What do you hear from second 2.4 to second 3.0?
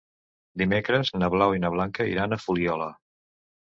Fuliola.